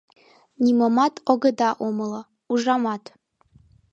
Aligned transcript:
—Нимомат 0.63 1.13
огыда 1.31 1.69
умыло, 1.87 2.21
ужамат. 2.51 3.03